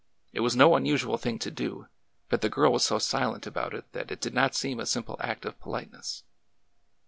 It 0.33 0.39
was 0.39 0.55
no 0.55 0.73
unusual 0.75 1.19
thing 1.19 1.37
to 1.37 1.51
do, 1.51 1.87
but 2.27 2.41
the 2.41 2.49
girl 2.49 2.71
was 2.73 2.83
so 2.83 2.97
silent 2.97 3.45
about 3.45 3.75
it 3.75 3.85
that 3.91 4.09
it 4.09 4.19
did 4.19 4.33
not 4.33 4.55
seem 4.55 4.79
a 4.79 4.87
simple 4.87 5.15
act 5.19 5.45
of 5.45 5.59
politeness. 5.59 6.23